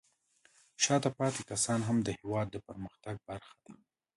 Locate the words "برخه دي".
3.29-3.73